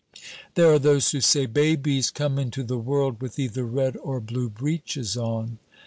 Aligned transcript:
'""There 0.55 0.73
are 0.73 0.79
those 0.79 1.11
who 1.11 1.21
say, 1.21 1.45
'Babies 1.45 2.09
come 2.09 2.39
into 2.39 2.63
the 2.63 2.79
world 2.79 3.21
with 3.21 3.37
either 3.37 3.63
red 3.63 3.95
or 3.97 4.19
blue 4.19 4.49
breeches 4.49 5.15
on!'" 5.15 5.59